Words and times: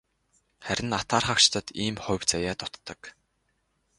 Харин 0.65 0.91
атаархагчдад 0.99 1.67
ийм 1.83 1.95
хувь 2.05 2.25
заяа 2.31 2.55
дутдаг. 2.59 2.99